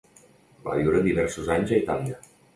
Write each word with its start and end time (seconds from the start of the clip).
Va 0.67 0.77
viure 0.79 1.03
diversos 1.09 1.53
anys 1.59 1.77
a 1.77 1.81
Itàlia. 1.85 2.21